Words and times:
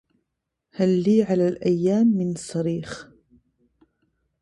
هل 0.71 1.03
لي 1.03 1.23
على 1.23 1.47
الأيام 1.47 2.07
من 2.07 2.35
صريخ 2.35 3.11